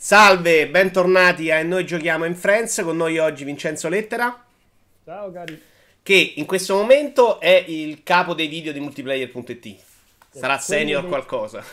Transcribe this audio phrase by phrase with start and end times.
[0.00, 4.44] Salve, bentornati a Noi Giochiamo in Friends, con noi oggi Vincenzo Lettera.
[5.04, 5.60] Ciao cari.
[6.00, 9.76] Che in questo momento è il capo dei video di multiplayer.it.
[10.30, 11.10] Sarà quello senior dei...
[11.10, 11.64] qualcosa.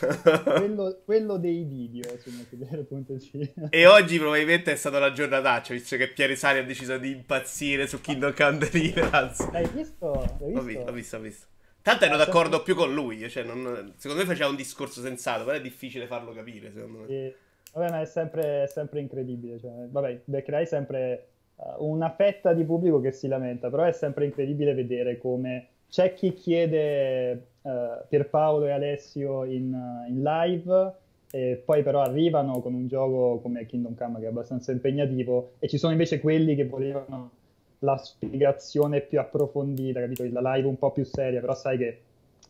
[0.43, 3.67] quello, quello, dei video su multiplayer.it.
[3.69, 7.85] e oggi probabilmente è stata la giornataccia, visto che Pieri Sari ha deciso di impazzire
[7.85, 9.47] su Kingdom Come Deliverance.
[9.51, 10.35] L'hai visto?
[10.39, 10.59] L'hai visto?
[10.59, 11.45] Ho visto, ho visto, ho visto.
[11.83, 13.93] Tanto ero d'accordo più con lui, cioè non...
[13.97, 17.07] secondo me faceva un discorso sensato, però è difficile farlo capire, secondo me.
[17.07, 17.35] E
[17.75, 19.59] Vabbè, ma è sempre, sempre incredibile.
[19.59, 24.25] Cioè, vabbè, beccherai sempre uh, una fetta di pubblico che si lamenta, però è sempre
[24.25, 27.69] incredibile vedere come c'è chi chiede uh,
[28.07, 30.93] Pierpaolo e Alessio in, uh, in, live
[31.31, 35.67] e poi però arrivano con un gioco come Kingdom Come che è abbastanza impegnativo e
[35.67, 37.31] ci sono invece quelli che volevano
[37.79, 40.23] la spiegazione più approfondita, capito?
[40.31, 41.99] La live un po' più seria, però sai che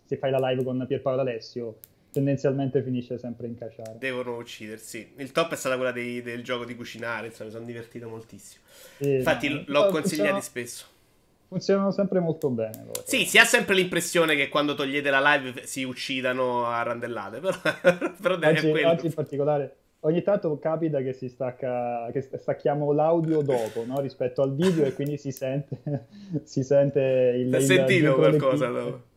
[0.04, 1.76] se fai la live con Pierpaolo e Alessio
[2.16, 3.98] tendenzialmente finisce sempre in cacciare.
[4.00, 5.14] Devono uccidersi.
[5.18, 8.64] Il top è stata quella dei, del gioco di cucinare, insomma, mi sono divertito moltissimo.
[8.98, 10.86] Sì, Infatti no, l'ho consigliato spesso.
[11.50, 12.84] Funzionano sempre molto bene.
[12.86, 13.04] Loro.
[13.06, 17.58] Sì, si ha sempre l'impressione che quando togliete la live si uccidano a randellate, però,
[18.22, 23.84] però oggi, oggi in particolare ogni tanto capita che si stacca, che stacchiamo l'audio dopo,
[23.86, 24.00] no?
[24.00, 25.82] rispetto al video e quindi si sente,
[26.44, 27.02] si sente
[27.36, 27.54] il...
[27.54, 29.14] Hai sentito qualcosa dopo?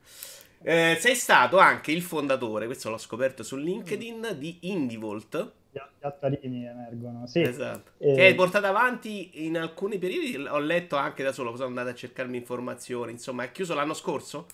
[0.63, 5.53] Eh, sei stato anche il fondatore, questo l'ho scoperto su LinkedIn, di Indivolt.
[5.71, 7.43] Gli altarini emergono, sì.
[7.43, 7.93] Esatto.
[7.99, 8.15] E...
[8.15, 11.95] Che hai portato avanti in alcuni periodi, ho letto anche da solo, sono andato a
[11.95, 14.47] cercarmi informazioni, insomma, è chiuso l'anno scorso?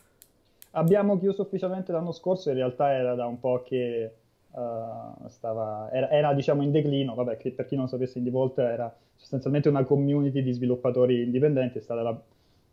[0.72, 4.12] Abbiamo chiuso ufficialmente l'anno scorso, in realtà era da un po' che
[4.50, 8.94] uh, stava, era, era, diciamo in declino, vabbè, che per chi non sapesse Indivolt era
[9.14, 12.20] sostanzialmente una community di sviluppatori indipendenti, è stata la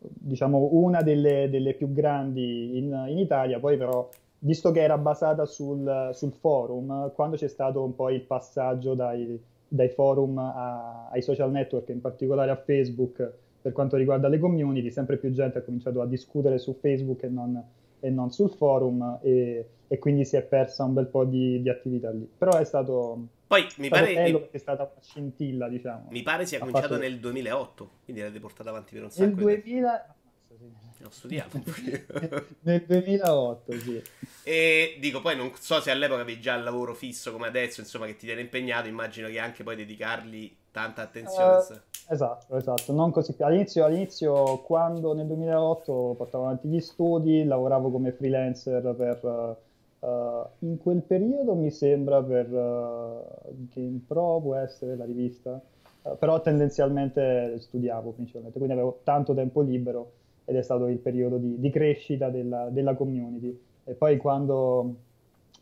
[0.08, 4.08] diciamo, una delle, delle più grandi in, in, Italia, poi però,
[4.40, 9.40] visto che era basata sul, sul, forum, quando c'è stato un po' il passaggio dai,
[9.68, 14.90] dai forum a, ai social network, in particolare a Facebook, per quanto riguarda le community,
[14.90, 17.62] sempre più gente ha cominciato a discutere su Facebook e non,
[18.02, 21.70] e non sul forum e, e quindi si è persa un bel po' di, di
[21.70, 22.28] attività lì.
[22.36, 23.28] Però è stato...
[23.46, 26.08] Poi mi pare che è stata una scintilla, diciamo.
[26.10, 27.00] Mi pare sia cominciato fatto...
[27.00, 29.26] nel 2008, quindi l'avete portata avanti per un sacco.
[29.26, 30.14] Nel 2000,
[30.52, 31.02] studiato, sì.
[31.02, 34.02] L'ho studiato Nel 2008, sì.
[34.42, 38.06] E dico, poi non so se all'epoca avevi già il lavoro fisso come adesso, insomma,
[38.06, 41.58] che ti tiene impegnato, immagino che anche poi dedicargli tanta attenzione.
[41.58, 43.44] Eh, esatto, esatto, non così più.
[43.44, 49.70] All'inizio, all'inizio, quando nel 2008 portavo avanti gli studi, lavoravo come freelancer per...
[50.02, 55.60] Uh, in quel periodo mi sembra per uh, Game Pro può essere la rivista,
[56.02, 60.10] uh, però tendenzialmente studiavo principalmente, quindi avevo tanto tempo libero
[60.44, 63.58] ed è stato il periodo di, di crescita della, della, community.
[63.84, 64.96] E poi quando ho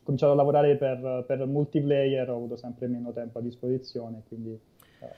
[0.03, 4.57] cominciato a lavorare per, per, multiplayer ho avuto sempre meno tempo a disposizione, quindi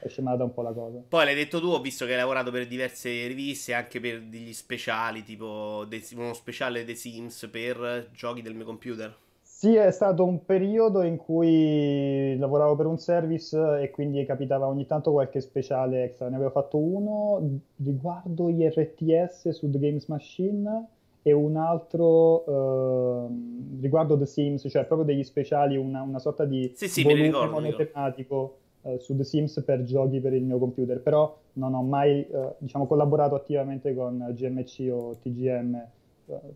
[0.00, 1.02] è scemata un po' la cosa.
[1.08, 4.52] Poi l'hai detto tu, ho visto che hai lavorato per diverse riviste, anche per degli
[4.52, 9.14] speciali, tipo uno speciale The Sims per giochi del mio computer.
[9.56, 14.84] Sì, è stato un periodo in cui lavoravo per un service e quindi capitava ogni
[14.84, 16.28] tanto qualche speciale extra.
[16.28, 20.86] Ne avevo fatto uno riguardo gli RTS su The Games Machine
[21.22, 26.72] e un altro uh, riguardo The Sims, cioè proprio degli speciali, una, una sorta di
[26.74, 31.34] sì, sì, volume monotematico uh, su The Sims per giochi per il mio computer, però
[31.54, 35.86] non ho mai uh, diciamo, collaborato attivamente con GMC o TGM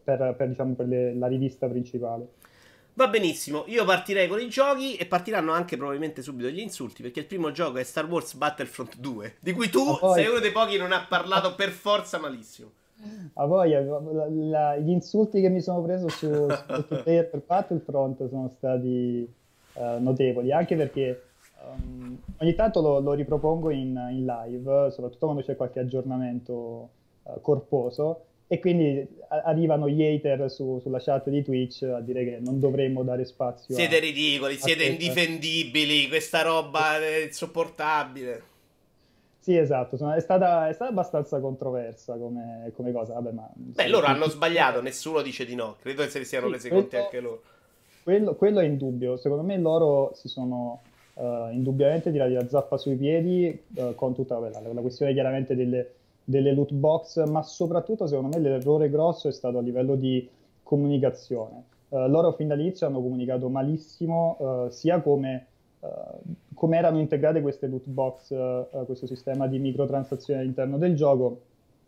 [0.02, 2.26] per, per, diciamo, per le, la rivista principale.
[2.98, 7.20] Va benissimo, io partirei con i giochi e partiranno anche probabilmente subito gli insulti, perché
[7.20, 10.50] il primo gioco è Star Wars Battlefront 2, di cui tu oh, sei uno dei
[10.50, 12.70] pochi che non ha parlato per forza malissimo.
[13.34, 18.48] A voglia, la, la, gli insulti che mi sono preso su, su per Battlefront sono
[18.48, 19.32] stati
[19.74, 21.22] uh, notevoli, anche perché
[21.62, 26.88] um, ogni tanto lo, lo ripropongo in, in, live, soprattutto quando c'è qualche aggiornamento
[27.22, 32.38] uh, corposo, e quindi arrivano gli hater su, sulla chat di Twitch a dire che
[32.40, 33.74] non dovremmo dare spazio.
[33.74, 35.04] Siete a, ridicoli, a siete questa.
[35.04, 38.42] indifendibili, questa roba è insopportabile.
[39.38, 43.12] Sì, esatto, è stata, è stata abbastanza controversa come, come cosa.
[43.14, 45.76] Vabbè, ma, Beh, loro hanno sbagliato, nessuno dice di no.
[45.80, 47.42] Credo che se ne siano sì, resi conti anche loro.
[48.02, 49.18] Quello, quello, è indubbio.
[49.18, 50.80] Secondo me loro si sono
[51.14, 55.97] uh, indubbiamente tirati la zappa sui piedi uh, con tutta la, la questione chiaramente delle
[56.28, 60.28] delle loot box, ma soprattutto secondo me l'errore grosso è stato a livello di
[60.62, 61.64] comunicazione.
[61.88, 65.46] Uh, loro fin dall'inizio hanno comunicato malissimo uh, sia come,
[65.80, 65.88] uh,
[66.52, 68.34] come, erano integrate queste loot box,
[68.84, 71.40] questo sistema di microtransazioni all'interno del gioco,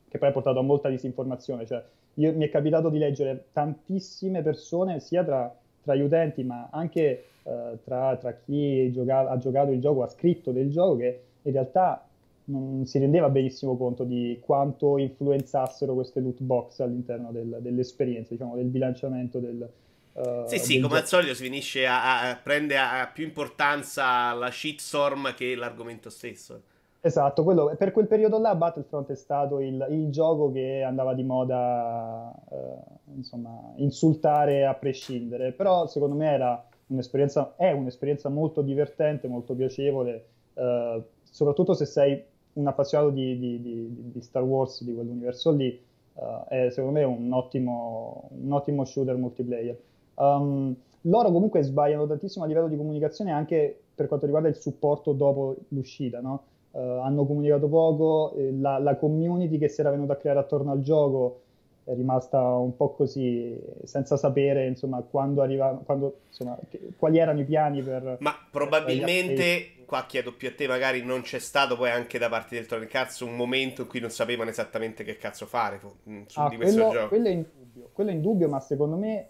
[0.08, 1.66] che poi ha portato a molta disinformazione.
[1.66, 1.84] Cioè,
[2.14, 7.24] io, mi è capitato di leggere tantissime persone, sia tra tra gli utenti, ma anche
[7.42, 11.52] eh, tra, tra, chi gioca- ha giocato il gioco, ha scritto del gioco, che in
[11.52, 12.06] realtà
[12.50, 18.56] non si rendeva benissimo conto di quanto influenzassero queste loot box all'interno del, dell'esperienza, diciamo,
[18.56, 19.70] del bilanciamento del...
[20.12, 24.50] Uh, sì, sì, come al solito si finisce a, a prende a, più importanza la
[24.50, 26.62] shitstorm che l'argomento stesso.
[27.02, 31.22] Esatto, quello, per quel periodo là Battlefront è stato il, il gioco che andava di
[31.22, 39.28] moda, eh, insomma, insultare a prescindere, però secondo me era un'esperienza, è un'esperienza molto divertente,
[39.28, 40.24] molto piacevole,
[40.54, 42.22] eh, soprattutto se sei
[42.60, 45.80] un appassionato di, di, di, di, Star Wars, di quell'universo lì,
[46.14, 49.78] uh, è secondo me un ottimo, un ottimo shooter multiplayer.
[50.14, 55.12] Um, loro comunque sbagliano tantissimo a livello di comunicazione anche per quanto riguarda il supporto
[55.12, 56.42] dopo l'uscita, no?
[56.72, 60.72] uh, hanno comunicato poco, eh, la, la, community che si era venuta a creare attorno
[60.72, 61.40] al gioco
[61.84, 67.40] è rimasta un po' così, senza sapere insomma, quando arriva, quando, insomma, che, quali erano
[67.40, 68.18] i piani per...
[68.20, 72.50] Ma probabilmente, qua chiedo più a te, magari non c'è stato poi anche da parte
[72.50, 76.38] del Electronic Arts un momento in cui non sapevano esattamente che cazzo fare mm, su
[76.38, 77.08] ah, di questo quello, gioco.
[77.08, 79.28] Quello è indubbio, quello è indubbio, ma secondo me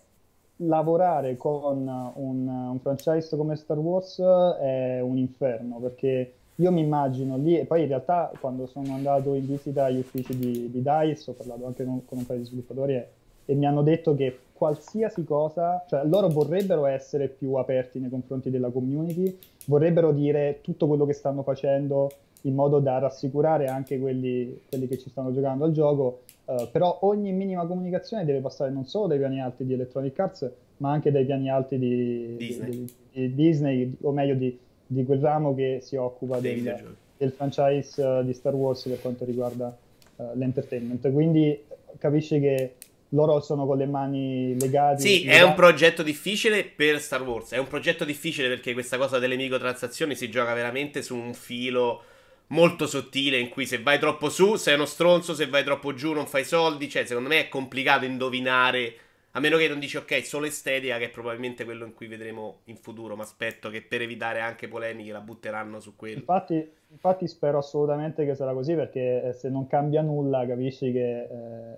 [0.56, 1.78] lavorare con
[2.14, 7.64] un, un franchise come Star Wars è un inferno, perché io mi immagino lì, e
[7.64, 11.64] poi in realtà quando sono andato in visita agli uffici di, di DICE, ho parlato
[11.64, 13.08] anche con, con un paio di sviluppatori e,
[13.46, 18.50] e, mi hanno detto che qualsiasi cosa, cioè loro vorrebbero essere più aperti nei confronti
[18.50, 19.34] della community,
[19.64, 22.10] vorrebbero dire tutto quello che stanno facendo
[22.42, 26.98] in modo da rassicurare anche quelli, quelli che ci stanno giocando al gioco, uh, però
[27.02, 31.10] ogni minima comunicazione deve passare non solo dai piani alti di Electronic Arts, ma anche
[31.10, 34.58] dai piani alti di Disney, di, di, di Disney o meglio di
[34.92, 39.24] di quel ramo che si occupa del, del, franchise uh, di Star Wars per quanto
[39.24, 39.74] riguarda
[40.16, 41.12] uh, l'entertainment.
[41.12, 41.62] Quindi
[41.96, 42.74] capisci che
[43.10, 45.00] loro sono con le mani legate.
[45.00, 47.52] Sì, è un progetto difficile per Star Wars.
[47.52, 52.02] È un progetto difficile perché questa cosa delle microtransazioni si gioca veramente su un filo
[52.48, 56.12] molto sottile in cui se vai troppo su sei uno stronzo, se vai troppo giù
[56.12, 56.88] non fai soldi.
[56.88, 58.94] Cioè, secondo me è complicato indovinare
[59.32, 62.60] a meno che non dici ok, solo estetica, che è probabilmente quello in cui vedremo
[62.64, 63.16] in futuro.
[63.16, 66.18] Ma aspetto che per evitare anche polemiche la butteranno su quello.
[66.18, 71.22] Infatti, infatti spero assolutamente che sarà così, perché eh, se non cambia nulla, capisci che
[71.22, 71.74] eh,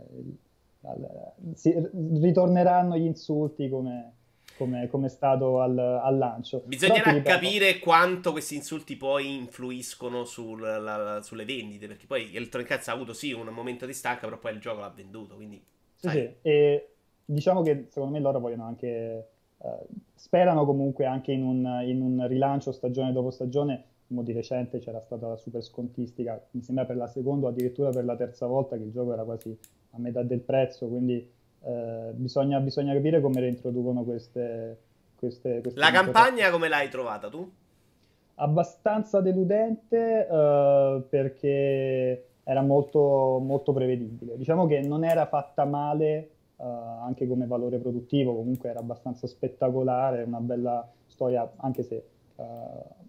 [1.54, 4.14] si, ritorneranno gli insulti come,
[4.56, 6.62] come, come è stato al, al lancio.
[6.66, 12.70] Bisognerà ripeto, capire quanto questi insulti poi influiscono sul, la, sulle vendite, perché poi Electronic
[12.70, 15.62] Arts ha avuto sì un momento di stanca, però poi il gioco l'ha venduto, quindi...
[15.96, 16.30] Sì, sì.
[16.42, 16.88] E
[17.24, 19.28] diciamo che secondo me loro vogliono anche,
[19.58, 24.78] eh, sperano comunque anche in un, in un, rilancio stagione dopo stagione, come di recente
[24.78, 28.46] c'era stata la super scontistica, mi sembra per la seconda o addirittura per la terza
[28.46, 29.56] volta che il gioco era quasi
[29.92, 31.26] a metà del prezzo, quindi
[31.64, 34.78] eh, bisogna, bisogna, capire come reintroducono queste...
[35.16, 37.50] queste, queste la campagna come l'hai trovata tu?
[38.34, 44.36] Abbastanza deludente uh, perché era molto, molto prevedibile.
[44.36, 50.22] Diciamo che non era fatta male uh, anche come valore produttivo, comunque era abbastanza spettacolare,
[50.22, 52.04] una bella storia, anche se
[52.36, 52.44] uh,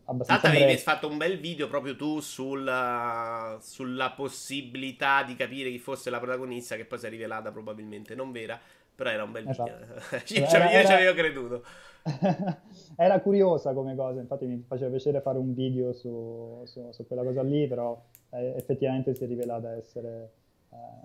[0.05, 0.47] abbastanza...
[0.47, 6.09] Tanto avevi fatto un bel video proprio tu sulla, sulla possibilità di capire chi fosse
[6.09, 8.59] la protagonista, che poi si è rivelata probabilmente non vera,
[8.95, 9.71] però era un bel esatto.
[9.71, 10.45] video.
[10.45, 11.63] io, era, io ci avevo creduto.
[12.97, 17.23] era curiosa come cosa, infatti mi faceva piacere fare un video su, su, su quella
[17.23, 20.31] cosa lì, però eh, effettivamente si è rivelata essere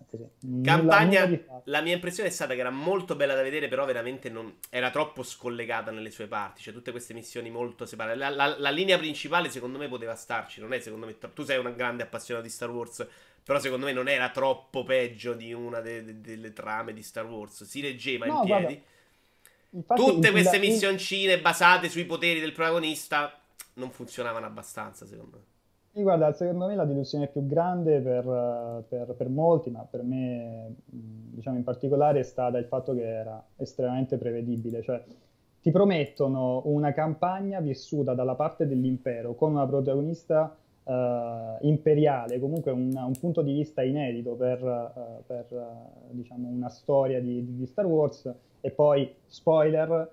[0.08, 0.26] così.
[0.62, 3.84] Campagna, nulla, nulla la mia impressione è stata che era molto bella da vedere, però
[3.84, 6.62] veramente non, era troppo scollegata nelle sue parti.
[6.62, 8.16] Cioè, tutte queste missioni molto separate.
[8.16, 10.60] La, la, la, linea principale, secondo me, poteva starci.
[10.60, 11.16] Non è secondo me.
[11.18, 13.06] Tu sei un grande appassionato di Star Wars.
[13.42, 17.26] Però, secondo me, non era troppo peggio di una de, de, delle trame di Star
[17.26, 17.64] Wars.
[17.64, 18.82] Si reggeva no, in piedi.
[19.70, 23.38] Infatti, tutte queste missioncine basate sui poteri del protagonista
[23.74, 25.56] non funzionavano abbastanza, secondo me.
[25.98, 30.76] Sì, guarda, secondo me la delusione più grande per, per, per, molti, ma per me
[30.86, 35.02] diciamo in particolare è stata il fatto che era estremamente prevedibile, cioè
[35.60, 40.92] ti promettono una campagna vissuta dalla parte dell'impero con una protagonista uh,
[41.66, 47.20] imperiale, comunque un, un, punto di vista inedito per, uh, per uh, diciamo una storia
[47.20, 48.32] di, di, Star Wars.
[48.60, 50.08] E poi, spoiler,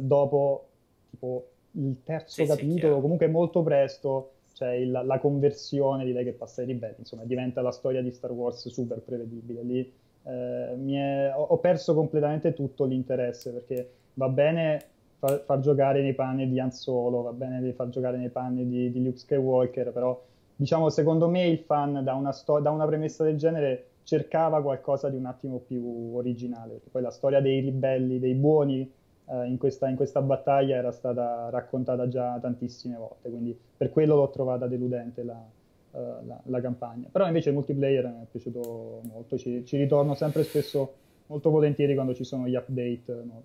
[0.00, 0.66] dopo
[1.08, 6.22] tipo il terzo sì, capitolo, sì, comunque molto presto c'è il, la conversione di lei
[6.22, 9.62] che passa ai ribelli, insomma diventa la storia di Star Wars super prevedibile.
[9.62, 9.92] Lì
[10.24, 14.84] eh, è, ho, ho, perso completamente tutto l'interesse perché va bene
[15.18, 18.92] far, far, giocare nei panni di Han Solo, va bene far giocare nei panni di,
[18.92, 20.22] di Luke Skywalker, però
[20.54, 25.08] diciamo secondo me il fan da una, sto- da una premessa del genere cercava qualcosa
[25.08, 28.92] di un attimo più originale, perché poi la storia dei ribelli, dei buoni,
[29.30, 34.16] uh, in, questa, in, questa, battaglia era stata raccontata già tantissime volte, quindi per quello
[34.16, 35.42] l'ho trovata deludente la,
[35.92, 37.08] uh, la, la campagna.
[37.10, 40.94] Però invece il multiplayer mi è piaciuto molto, ci, ci, ritorno sempre spesso
[41.26, 43.22] molto volentieri quando ci sono gli update.
[43.24, 43.42] No?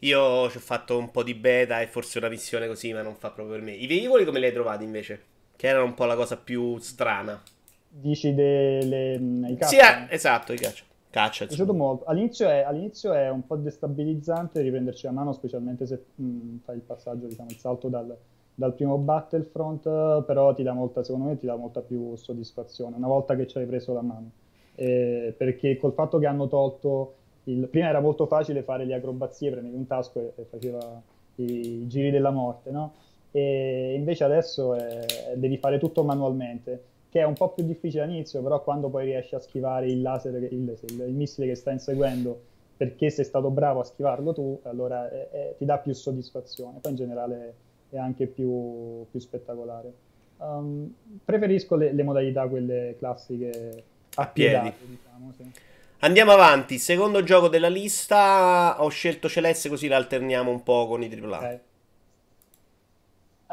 [0.00, 3.14] Io ci ho fatto un po' di beta e forse una missione così, ma non
[3.14, 3.72] fa proprio per me.
[3.72, 5.32] I velivoli come li hai trovati invece?
[5.56, 7.40] Che erano un po' la cosa più strana.
[7.88, 9.66] Dici delle, i caccia?
[9.66, 10.82] Sì, ah, esatto, i caccia.
[11.14, 12.06] Caccia, molto.
[12.06, 16.82] All'inizio è, all'inizio è, un po' destabilizzante riprenderci a mano, specialmente se mh, fai il
[16.82, 18.16] passaggio, diciamo, il salto dal,
[18.52, 23.06] dal, primo Battlefront, però ti dà molta, secondo me ti dà molta più soddisfazione una
[23.06, 24.30] volta che ci hai preso la mano.
[24.74, 27.68] Eh, perché col fatto che hanno tolto il...
[27.68, 31.00] prima era molto facile fare le acrobazie, premevi un tasto e, e faceva
[31.36, 32.92] i, i, giri della morte, no?
[33.30, 36.82] E invece adesso è, devi fare tutto manualmente
[37.14, 40.34] che è un po' più difficile all'inizio, però quando poi riesci a schivare il laser,
[40.34, 42.40] il, il, il missile che sta inseguendo
[42.76, 46.80] perché sei stato bravo a schivarlo tu, allora è, è, ti dà più soddisfazione.
[46.80, 47.54] Poi in generale
[47.90, 49.92] è anche più, più spettacolare.
[50.38, 50.92] Um,
[51.24, 53.84] preferisco le, le, modalità, quelle classiche
[54.16, 54.72] a piedi.
[54.84, 55.52] Diciamo, sì.
[56.00, 61.08] Andiamo avanti, secondo gioco della lista, ho scelto Celeste così l'alterniamo un po' con i
[61.08, 61.38] AAA.
[61.38, 61.60] Okay.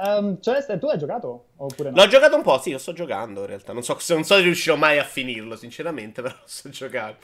[0.03, 1.49] Um, Celeste, tu hai giocato?
[1.57, 1.95] Oppure no?
[1.95, 3.71] L'ho giocato un po', sì, lo sto giocando in realtà.
[3.71, 7.17] Non so, non so se riuscirò mai a finirlo, sinceramente, però lo sto giocando.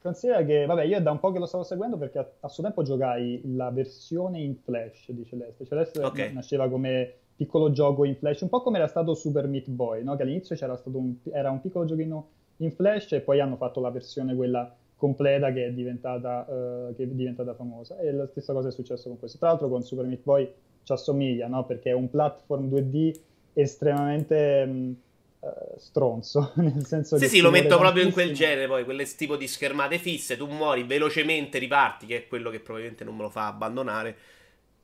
[0.00, 2.48] Considera che, vabbè, io è da un po' che lo stavo seguendo perché a, a
[2.48, 5.64] suo tempo giocai la versione in Flash di Celeste.
[5.64, 6.32] Celeste okay.
[6.32, 10.16] nasceva come piccolo gioco in Flash, un po' come era stato Super Meat Boy, no?
[10.16, 13.80] Che all'inizio c'era stato un, era un piccolo giochino in Flash e poi hanno fatto
[13.80, 17.96] la versione quella completa che è diventata, uh, che è diventata famosa.
[18.00, 19.38] E la stessa cosa è successo con questo.
[19.38, 20.52] Tra l'altro con Super Meat Boy
[20.82, 21.64] ci assomiglia, no?
[21.64, 23.18] Perché è un platform 2D
[23.54, 24.96] estremamente mh,
[25.40, 25.48] uh,
[25.78, 27.28] stronzo, nel senso sì, che...
[27.28, 30.84] Sì, lo metto proprio in quel genere poi, quelle tipo di schermate fisse, tu muori
[30.84, 34.16] velocemente, riparti, che è quello che probabilmente non me lo fa abbandonare.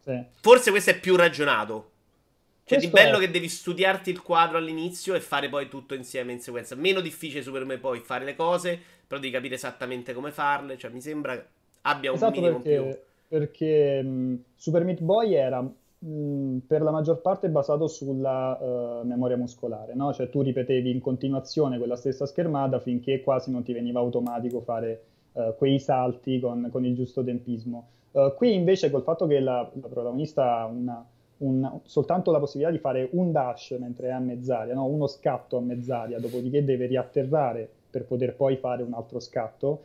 [0.05, 0.23] Sì.
[0.41, 1.91] Forse questo è più ragionato.
[2.65, 3.21] Cioè, questo di bello è...
[3.21, 6.75] che devi studiarti il quadro all'inizio e fare poi tutto insieme in sequenza.
[6.75, 10.77] Meno difficile su per me poi fare le cose, però devi capire esattamente come farle.
[10.77, 11.43] Cioè, mi sembra
[11.83, 12.99] abbia un esatto minimo perché, più.
[13.29, 15.67] Perché mh, Super Meat Boy era
[16.01, 20.13] Per la maggior parte basato sulla uh, memoria muscolare, no?
[20.13, 25.03] Cioè tu ripetevi in continuazione quella stessa schermata finché quasi non ti veniva automatico fare
[25.33, 27.89] uh, quei salti con, con, il giusto tempismo.
[28.13, 31.05] Uh, qui invece col fatto che la, la protagonista ha una,
[31.39, 34.85] un, soltanto la possibilità di fare un dash mentre è a mezz'aria, no?
[34.85, 39.83] uno scatto a mezz'aria, dopodiché deve riatterrare per poter poi fare un altro scatto,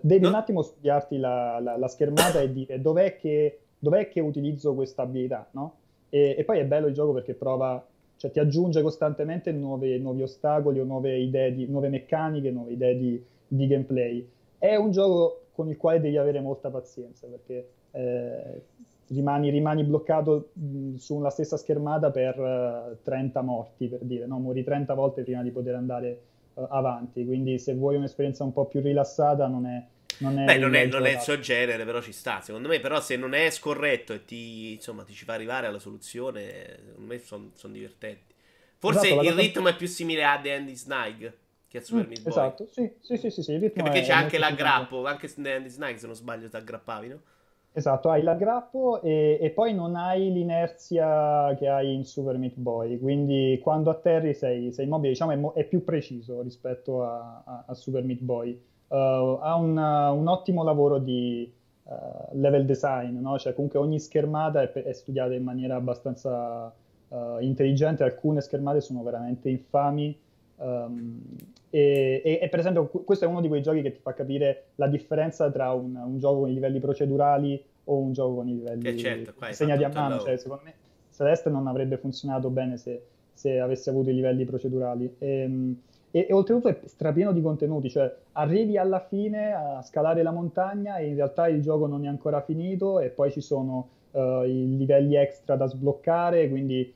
[0.00, 4.74] devi un attimo studiarti la, la, la schermata e dire dov'è che dov'è che utilizzo
[4.74, 5.74] questa abilità, no?
[6.08, 7.84] E, e, poi è bello il gioco perché prova,
[8.16, 12.96] cioè ti aggiunge costantemente nuove, nuovi ostacoli o nuove idee, di, nuove meccaniche, nuove idee
[12.96, 14.26] di, di, gameplay.
[14.58, 18.62] È un gioco con il quale devi avere molta pazienza perché eh,
[19.08, 24.38] rimani, rimani, bloccato mh, sulla stessa schermata per uh, eh, 30 morti, per dire, no?
[24.38, 26.20] Muori 30 volte prima di poter andare
[26.54, 29.84] uh, avanti, quindi se vuoi un'esperienza un po' più rilassata non è
[30.18, 32.40] non è, Beh, non è, non è il suo genere, però ci sta.
[32.40, 35.78] Secondo me, però, se non è scorretto e ti, insomma, ti ci fa arrivare alla
[35.78, 38.34] soluzione, secondo me sono son divertenti.
[38.78, 39.74] Forse esatto, il ritmo cosa...
[39.74, 41.32] è più simile a The Andy Snag
[41.68, 42.30] che a Super mm, Meat Boy.
[42.30, 46.06] Esatto, sì, sì, sì, sì, sì perché c'è anche l'aggrappo, anche The Andy Snag, se
[46.06, 47.20] non sbaglio, ti aggrappavi, no?
[47.72, 52.98] Esatto, hai l'aggrappo e, e, poi non hai l'inerzia che hai in Super Meat Boy,
[52.98, 57.64] quindi quando atterri sei, sei immobile, diciamo è, mo- è, più preciso rispetto a, a,
[57.68, 58.60] a Super Meat Boy
[58.96, 61.50] ha un, un, ottimo lavoro di
[61.84, 61.94] uh,
[62.32, 63.38] level design, no?
[63.38, 66.72] cioè comunque ogni schermata è, è studiata in maniera abbastanza
[67.08, 70.16] uh, intelligente, alcune schermate sono veramente infami.
[70.56, 71.22] Um,
[71.70, 74.68] e, e, e, per esempio questo è uno di quei giochi che ti fa capire
[74.76, 78.54] la differenza tra un, un gioco con i livelli procedurali o un gioco con i
[78.54, 80.18] livelli eh certo, segnati a mano.
[80.18, 80.74] Cioè, secondo me
[81.12, 83.02] Celeste non avrebbe funzionato bene se,
[83.32, 85.14] se avesse avuto i livelli procedurali.
[85.18, 85.76] E, um,
[86.10, 90.96] e, e, oltretutto è strapieno di contenuti, cioè arrivi alla fine a scalare la montagna
[90.96, 94.76] e in realtà il gioco non è ancora finito e poi ci sono uh, i
[94.76, 96.92] livelli extra da sbloccare, quindi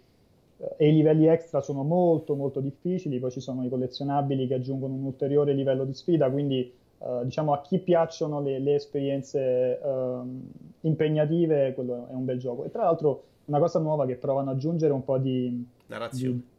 [0.57, 4.55] uh, e i livelli extra sono molto molto difficili, poi ci sono i collezionabili che
[4.55, 9.79] aggiungono un ulteriore livello di sfida, quindi uh, diciamo a chi piacciono le, le esperienze
[9.79, 10.43] ehm,
[10.81, 12.65] impegnative, quello è un bel gioco.
[12.65, 16.35] E tra l'altro una cosa nuova che provano ad aggiungere un po' di narrazione.
[16.35, 16.52] Di,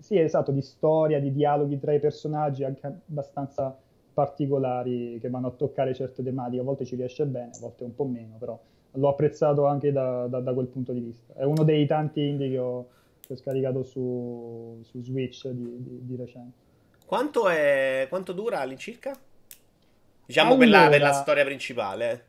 [0.00, 3.76] sì, esatto, di storia, di dialoghi tra i personaggi anche abbastanza
[4.12, 6.60] particolari che vanno a toccare certe tematiche.
[6.60, 8.58] A volte ci riesce bene, a volte un po' meno, però
[8.92, 11.34] l'ho apprezzato anche da, da, da quel punto di vista.
[11.34, 12.88] È uno dei tanti indie che ho,
[13.20, 16.56] che ho scaricato su, su Switch di, di, di, recente.
[17.06, 19.16] Quanto, è, quanto dura all'incirca?
[20.26, 22.24] Diciamo allora, per, la, per la storia principale.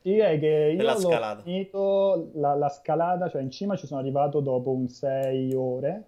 [0.00, 1.42] Sì, è che io l'ho scalata.
[1.42, 6.04] finito la, la, scalata, cioè in cima ci sono arrivato dopo un 6 ore,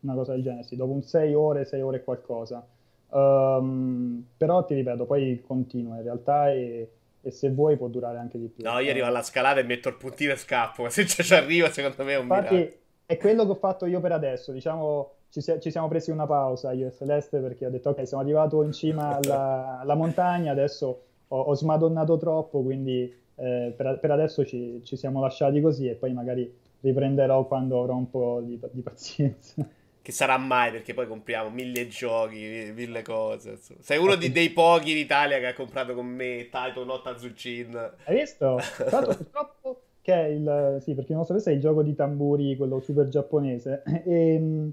[0.00, 2.66] una cosa del genere, sì, dopo un 6 ore, 6 ore e qualcosa.
[3.10, 6.90] Um, però ti ripeto, poi continua in realtà e,
[7.20, 8.64] e, se vuoi può durare anche di più.
[8.64, 11.68] No, io arrivo alla scalata e metto il puntino e scappo, ma se ci arrivo
[11.68, 12.78] secondo me è un Infatti, miracolo.
[13.06, 16.72] è quello che ho fatto io per adesso, diciamo ci, ci, siamo presi una pausa
[16.72, 21.02] io e Celeste perché ho detto ok siamo arrivati in cima alla, alla montagna, adesso
[21.26, 25.94] ho, ho, smadonnato troppo, quindi eh, per, per, adesso ci, ci siamo lasciati così e
[25.94, 29.66] poi magari riprenderò quando avrò un po' di, di pazienza
[30.10, 33.50] che sarà mai perché poi compriamo mille giochi, mille cose.
[33.50, 33.80] Insomma.
[33.82, 37.74] Sei uno di, dei pochi in Italia che ha comprato con me Taito Not Azuchin.
[38.04, 38.58] Hai visto?
[38.76, 42.80] Tra purtroppo che è il sì, perché non sapesse è il gioco di tamburi, quello
[42.80, 43.82] super giapponese.
[43.84, 44.02] E,
[44.34, 44.72] ehm,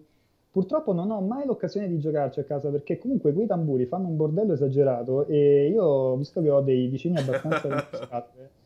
[0.51, 4.15] purtroppo non ho mai l'occasione di giocarci a casa perché comunque quei tamburi fanno un
[4.15, 7.67] bordello esagerato e io, visto che ho dei vicini abbastanza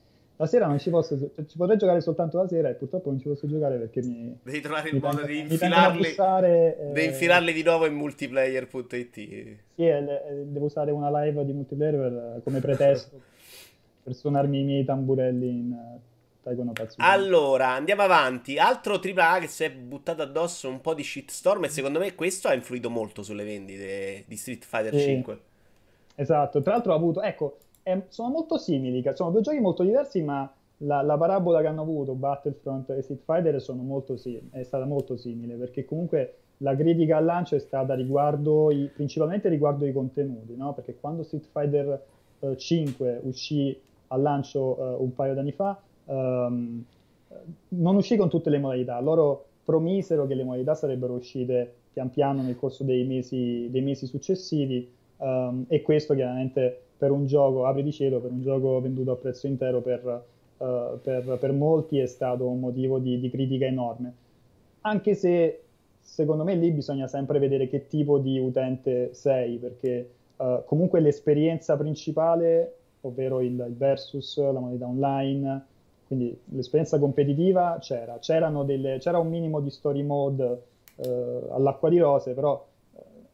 [0.41, 3.19] la sera non ci posso, cioè, ci potrei giocare soltanto la sera e purtroppo non
[3.19, 4.36] ci posso giocare perché mi...
[4.41, 7.05] Devi trovare il modo di infilarli, bussare, eh...
[7.05, 9.13] infilarli di nuovo in multiplayer.it.
[9.13, 10.03] Sì, eh,
[10.45, 13.21] devo usare una live di multiplayer per, come pretesto
[14.01, 15.77] per suonarmi i miei tamburelli in
[16.43, 16.55] uh,
[16.98, 18.57] Allora, andiamo avanti.
[18.57, 22.48] Altro AAA che si è buttato addosso un po' di shitstorm e secondo me questo
[22.48, 25.05] ha influito molto sulle vendite di Street Fighter sì.
[25.05, 25.39] 5.
[26.15, 27.21] Esatto, tra l'altro ha avuto...
[27.21, 31.67] Ecco, è, sono molto simili, sono due giochi molto diversi, ma la, la, parabola che
[31.67, 34.17] hanno avuto Battlefront e Street Fighter molto,
[34.51, 39.50] è stata molto simile, perché comunque la critica al lancio è stata riguardo i, principalmente
[39.50, 40.73] riguardo i contenuti, no?
[40.73, 42.03] perché quando Street Fighter
[42.39, 46.83] uh, 5 uscì al lancio uh, un paio d'anni fa, um,
[47.69, 52.41] non uscì con tutte le modalità, loro promisero che le modalità sarebbero uscite pian piano
[52.41, 57.81] nel corso dei mesi, dei mesi successivi um, e questo chiaramente per un gioco, apri
[57.81, 60.05] di cielo, per un gioco venduto a prezzo intero per,
[60.58, 64.13] uh, per, per molti è stato un motivo di, di, critica enorme.
[64.81, 65.63] Anche se
[66.00, 71.75] secondo me lì bisogna sempre vedere che tipo di utente sei, perché uh, comunque l'esperienza
[71.75, 75.65] principale, ovvero il, il versus, la modalità online,
[76.06, 78.19] quindi l'esperienza competitiva c'era,
[78.63, 80.62] delle, c'era un minimo di story mode
[80.97, 82.63] uh, all'acqua di rose, però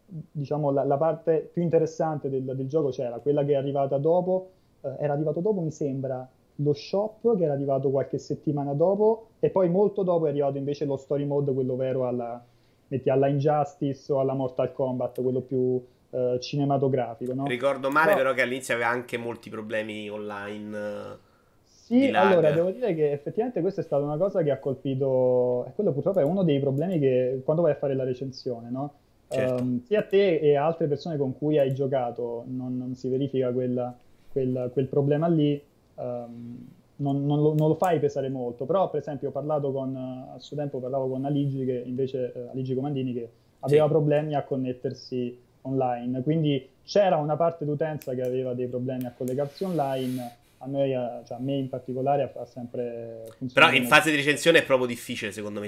[0.08, 4.50] diciamo, la, la, parte più interessante del, del, gioco c'era, quella che è arrivata dopo,
[4.82, 6.28] eh, era arrivato dopo mi sembra
[6.60, 10.86] lo shop che era arrivato qualche settimana dopo e poi molto dopo è arrivato invece
[10.86, 12.44] lo story mode, quello vero alla,
[12.88, 17.34] metti, alla Injustice o alla Mortal Kombat, quello più eh, cinematografico.
[17.34, 17.46] No?
[17.46, 20.78] Ricordo male però, però che all'inizio aveva anche molti problemi online.
[20.78, 21.26] Eh,
[21.64, 25.72] sì, allora devo dire che effettivamente questa è stata una cosa che ha colpito, e
[25.74, 28.94] quello purtroppo è uno dei problemi che quando vai a fare la recensione, no?
[29.30, 29.62] Certo.
[29.62, 33.10] Um, sia a te e a altre persone con cui hai giocato non, non si
[33.10, 33.96] verifica quella,
[34.32, 35.62] quel, quel, problema lì,
[35.96, 36.66] um,
[36.98, 38.66] non, non, lo, non, lo, fai pesare molto.
[38.66, 42.52] Però, per esempio, ho parlato con, a suo tempo parlavo con Aligi, che invece, uh,
[42.52, 43.92] Aligi Comandini, che aveva sì.
[43.92, 46.24] problemi a connettersi online.
[46.24, 50.36] Quindi c'era una parte d'utenza che aveva dei problemi a collegarsi online.
[50.60, 53.54] A, noi, cioè a me in particolare ha, sempre funzionato.
[53.54, 55.68] Però in fase di recensione è proprio difficile, secondo me,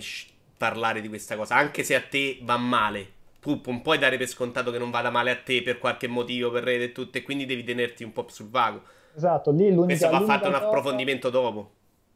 [0.57, 4.27] parlare di questa cosa, anche se a te va male tu non puoi dare per
[4.27, 7.23] scontato che non vada male a te per qualche motivo, per rete e tutto, e
[7.23, 8.81] quindi devi tenerti un po' sul vago.
[9.15, 11.71] Esatto, lì l'unica Questo va fatto un approfondimento dopo.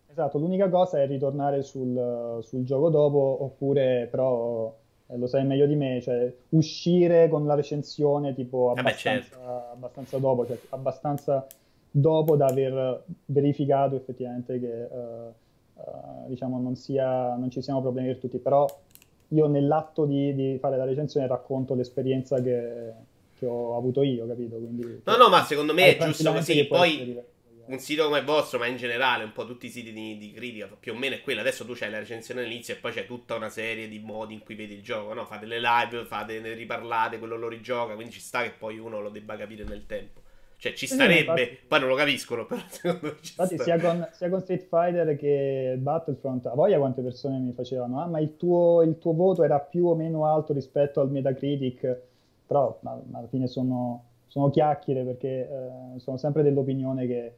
[0.09, 4.71] Esatto, l'unica cosa è ritornare sul, sul gioco dopo, oppure però
[5.07, 9.23] eh, lo sai meglio di me, cioè uscire con la recensione tipo abbastanza, eh beh,
[9.23, 9.71] certo.
[9.71, 11.47] abbastanza dopo, cioè abbastanza
[11.89, 15.33] dopo da aver verificato effettivamente che uh,
[15.75, 18.67] uh, diciamo non, sia, non ci siano problemi per tutti, però
[19.29, 22.91] io nell'atto di, di fare la recensione racconto l'esperienza che,
[23.37, 24.57] che, ho avuto io, capito?
[24.57, 26.65] Quindi, no, no, ma secondo me è giusto così.
[26.65, 27.21] Poi
[27.65, 30.31] un sito come il vostro, ma in generale un po' tutti i siti di, di
[30.31, 31.39] critica, più o meno è quello.
[31.39, 34.43] Adesso tu c'hai la recensione all'inizio e poi c'è tutta una serie di modi in
[34.43, 35.25] cui vedi il gioco, no?
[35.25, 38.99] Fate le live, fate, ne riparlate, quello lo rigioca, quindi ci sta che poi uno
[38.99, 40.22] lo debba capire nel tempo.
[40.63, 44.29] Cioè, ci starebbe, infatti, poi non lo capiscono, però secondo me Infatti, sia con, sia
[44.29, 48.81] con, Street Fighter che Battlefront, a voglia quante persone mi facevano, ah, ma il tuo,
[48.81, 51.99] il tuo, voto era più o meno alto rispetto al Metacritic,
[52.47, 57.33] però ma, ma alla fine sono, sono chiacchiere perché eh, sono sempre dell'opinione che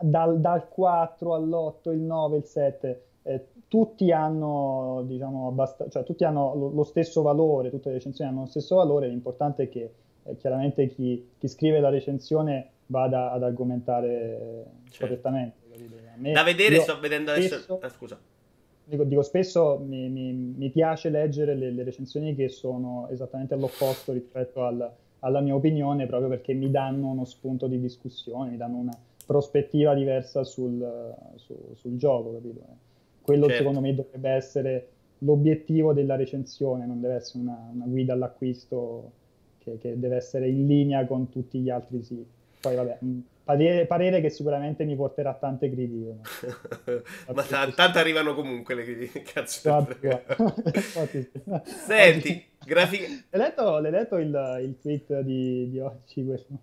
[0.00, 6.24] dal, dal 4 all'8, il 9, il 7, eh, tutti hanno, diciamo, abbast- cioè, tutti
[6.24, 9.80] hanno lo, lo stesso valore, tutte le recensioni hanno lo stesso valore, l'importante è che
[9.80, 9.90] eh,
[10.38, 15.06] chiaramente chi, chi, scrive la recensione vada ad argomentare certo.
[15.06, 15.56] correttamente.
[16.16, 17.56] Me, da vedere, sto vedendo adesso.
[17.56, 18.18] Spesso, ah, scusa.
[18.84, 24.12] Dico, dico spesso mi, mi, mi, piace leggere le, le, recensioni che sono esattamente all'opposto
[24.12, 28.78] rispetto al, alla mia opinione, proprio perché mi danno uno spunto di discussione, mi danno
[28.78, 32.60] una, prospettiva diversa sul, su, sul gioco, capito?
[33.20, 33.58] Quello certo.
[33.58, 34.88] secondo me dovrebbe essere
[35.18, 39.12] l'obiettivo della recensione, non deve essere una, una guida all'acquisto
[39.72, 42.26] che, che, deve essere in linea con tutti gli altri siti.
[42.60, 42.98] Poi vabbè,
[43.44, 46.16] parere, parere che sicuramente mi porterà tante critiche.
[47.32, 49.86] Ma t- tanto arrivano comunque le critiche, cazzo.
[51.64, 53.06] Senti, grafica...
[53.30, 56.58] Hai letto, l'hai letto il, il, tweet di, di oggi, questo?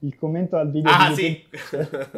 [0.00, 1.44] il commento al video ah, sì.
[1.50, 2.08] c'era,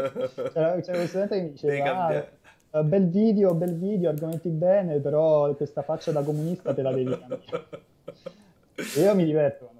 [0.52, 2.28] c'era questo studente che mi diceva
[2.70, 7.10] ah, bel video, bel video, argomenti bene però questa faccia da comunista te la devi
[7.10, 7.42] cambiare
[9.00, 9.70] io mi diverto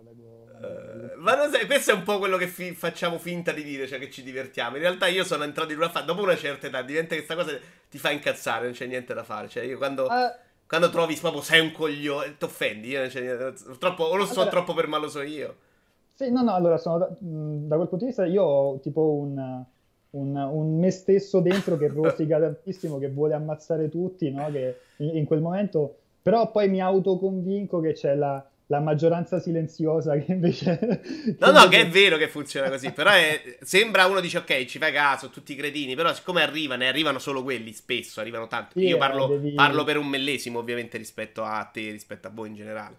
[1.16, 3.98] ma non sai, questo è un po' quello che fi- facciamo finta di dire, cioè
[3.98, 4.76] che ci divertiamo.
[4.76, 7.35] In realtà io sono entrato in una fase, dopo una certa età, diventa che questa
[7.35, 9.48] cosa ti fa incazzare, non c'è niente da fare.
[9.48, 10.33] Cioè io quando, uh,
[10.66, 14.26] quando trovi proprio sei un coglione, ti offendi, io non c'è niente, troppo, o lo
[14.26, 15.57] so allora, troppo per male so io.
[16.14, 19.64] Sì, no, no, allora sono da, da quel punto di vista io ho tipo un,
[20.11, 24.50] un, un me stesso dentro che rosica tantissimo, che vuole ammazzare tutti, no?
[24.50, 30.16] Che in, in, quel momento, però poi mi autoconvinco che c'è la, la maggioranza silenziosa
[30.16, 30.78] che invece...
[30.78, 34.64] Che no, no, che è vero che funziona così, però è, sembra uno dice ok,
[34.64, 38.46] ci fai caso, tutti i cretini, però siccome arrivano, ne arrivano solo quelli, spesso arrivano
[38.46, 38.78] tanti.
[38.78, 39.54] Sì, Io parlo, devi...
[39.54, 42.96] parlo per un millesimo ovviamente rispetto a te, rispetto a voi in generale.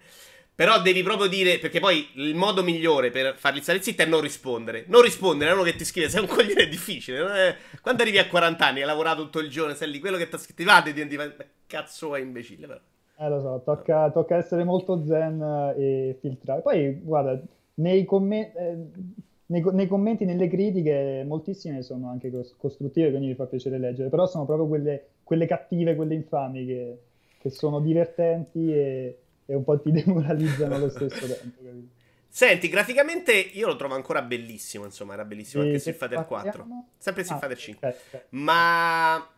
[0.54, 4.20] Però devi proprio dire, perché poi il modo migliore per fargli stare zitto è non
[4.20, 4.84] rispondere.
[4.88, 7.48] Non rispondere a uno che ti scrive, sei un coglione è difficile.
[7.48, 7.58] È...
[7.80, 10.36] Quando arrivi a 40 anni, hai lavorato tutto il giorno, sei lì, quello che ti
[10.36, 11.18] ha scritto, va, ti diventi,
[11.66, 12.80] cazzo è imbecille però.
[13.24, 16.62] Eh lo so, tocca, tocca essere molto zen e filtrare.
[16.62, 17.40] Poi, guarda,
[17.76, 18.78] nei, commen- eh,
[19.48, 24.26] nei, nei, commenti, nelle critiche, moltissime sono anche costruttive, quindi mi fa piacere leggere, però
[24.26, 26.98] sono proprio quelle, quelle cattive, quelle infami che,
[27.38, 29.18] che sono divertenti e
[29.52, 31.62] e un po' ti demoralizzano allo stesso tempo.
[31.62, 32.00] Capito?
[32.28, 36.68] Senti, graficamente io lo trovo ancora bellissimo, insomma, era bellissimo anche Street Fighter 4.
[36.98, 37.88] Sempre Street ah, Fighter 5.
[37.88, 38.26] Okay, okay.
[38.30, 39.30] Ma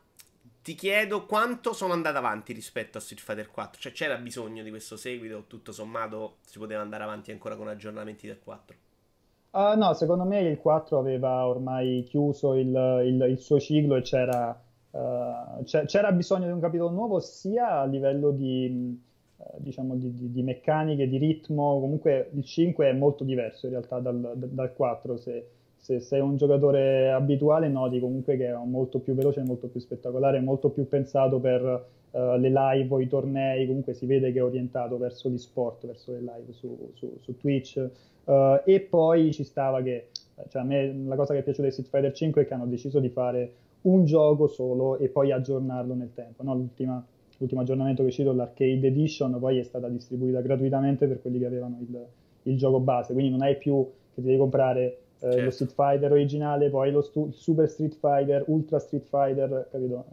[0.64, 3.82] ti chiedo quanto sono andato avanti rispetto a Street Fighter 4?
[3.82, 8.28] Cioè c'era bisogno di questo seguito tutto sommato si poteva andare avanti ancora con aggiornamenti
[8.28, 8.76] del 4?
[8.76, 12.70] Uh, ah, no, secondo me il 4 aveva ormai chiuso il,
[13.06, 14.58] il, il suo ciclo e c'era,
[14.92, 18.98] uh, c'era bisogno di un capitolo nuovo sia a livello di
[19.38, 23.74] eh, diciamo di, di, di, meccaniche, di ritmo, comunque il 5 è molto diverso in
[23.74, 25.50] realtà dal, dal 4, se,
[25.84, 30.40] se, sei un giocatore abituale noti comunque che è molto più veloce, molto più spettacolare,
[30.40, 34.44] molto più pensato per uh, le live o i tornei, comunque si vede che è
[34.44, 37.86] orientato verso gli sport, verso le live su, su, su Twitch.
[38.24, 40.08] Uh, e poi ci stava che,
[40.48, 42.66] cioè a me la cosa che è piaciuta di Street Fighter 5 è che hanno
[42.66, 46.56] deciso di fare un gioco solo e poi aggiornarlo nel tempo, no?
[46.56, 47.06] l'ultima
[47.40, 51.46] l'ultimo aggiornamento che è uscito, l'Arcade Edition, poi è stata distribuita gratuitamente per quelli che
[51.46, 52.06] avevano il,
[52.44, 55.44] il gioco base, quindi non hai più che devi comprare eh, certo.
[55.44, 60.06] lo Street Fighter originale, poi lo stu- Super Street Fighter, Ultra Street Fighter, capito?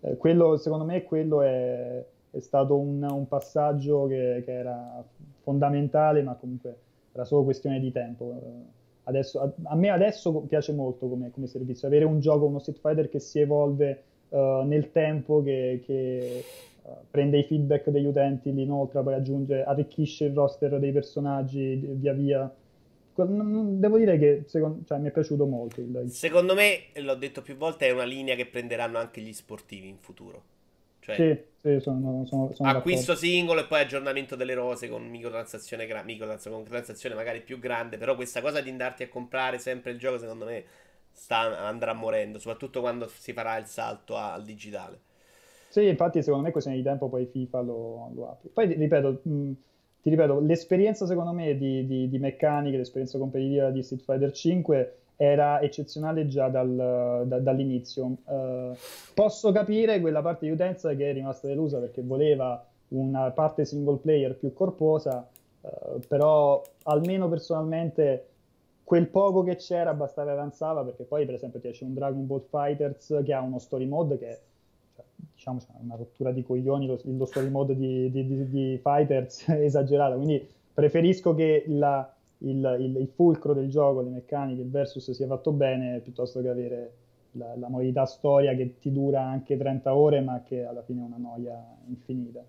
[0.00, 5.04] Eh, quello, secondo me, quello è, è stato un, un passaggio che, che, era
[5.42, 6.76] fondamentale, ma comunque
[7.12, 8.40] era solo questione di tempo.
[9.04, 12.80] Adesso, a, a, me adesso piace molto come, come servizio, avere un gioco, uno Street
[12.80, 16.42] Fighter che si evolve uh, nel tempo che, che
[16.82, 21.76] uh, prende i feedback degli utenti, li inoltra, poi aggiunge, arricchisce il roster dei personaggi
[21.76, 22.52] via via.
[23.14, 25.80] Devo dire che secondo, cioè, mi è piaciuto molto.
[25.80, 26.10] Il...
[26.10, 29.98] Secondo me, l'ho detto più volte, è una linea che prenderanno anche gli sportivi in
[29.98, 30.42] futuro.
[31.00, 33.26] Cioè, sì, sì, sono, sono, sono acquisto d'accordo.
[33.26, 37.98] singolo e poi aggiornamento delle rose con microtransazione, gra- microtransazione magari più grande.
[37.98, 40.64] Però questa cosa di andarti a comprare sempre il gioco, secondo me,
[41.10, 45.00] sta, andrà morendo, soprattutto quando si farà il salto al digitale.
[45.68, 48.50] Sì, infatti secondo me questione di tempo poi FIFA lo, lo apre.
[48.50, 49.52] Poi ripeto, mh,
[50.02, 54.96] ti ripeto, l'esperienza secondo me di, di, di meccanica, l'esperienza competitiva di Street Fighter 5
[55.14, 58.16] era eccezionale già dal, da, dall'inizio.
[58.24, 58.74] Uh,
[59.14, 63.98] posso capire quella parte di utenza che è rimasta delusa perché voleva una parte single
[63.98, 65.24] player più corposa,
[65.60, 68.26] uh, però almeno personalmente
[68.82, 72.26] quel poco che c'era bastava e avanzava perché poi per esempio ti esce un Dragon
[72.26, 74.40] Ball Fighters che ha uno story mode che cioè,
[75.42, 79.48] diciamo c'è una rottura di coglioni lo, lo story mode di, di, di, di Fighters
[79.50, 80.14] è esagerato.
[80.16, 85.26] Quindi preferisco che la, il, il, il, fulcro del gioco, le meccaniche, il versus sia
[85.26, 86.92] fatto bene piuttosto che avere
[87.32, 91.04] la, la modalità storia che ti dura anche 30 ore ma che alla fine è
[91.04, 92.42] una noia infinita.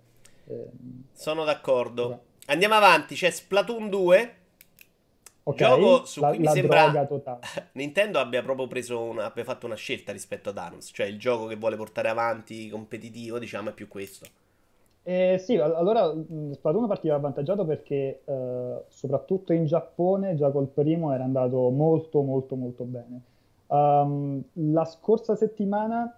[0.46, 0.70] Eh,
[1.12, 2.22] Sono d'accordo.
[2.48, 4.36] Andiamo avanti, c'è Splatoon 2
[5.46, 6.90] Okay, gioco su la, cui mi sembra
[7.74, 11.48] Nintendo abbia proprio preso una, abbia fatto una scelta rispetto ad ARMS, cioè il gioco
[11.48, 14.26] che vuole portare avanti competitivo, diciamo, è più questo.
[15.06, 16.14] Eh, sì, allora
[16.52, 22.56] Splatoon partiva avvantaggiato perché eh, soprattutto in Giappone già col primo era andato molto molto
[22.56, 23.22] molto bene.
[23.68, 26.18] Um, la scorsa settimana,